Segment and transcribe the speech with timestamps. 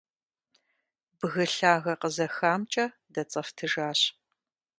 [1.19, 4.01] Бгы лъагэ къызэхамкӀэ дэцӀэфтыжащ.